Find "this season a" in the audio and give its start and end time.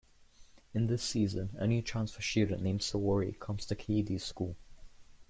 0.87-1.67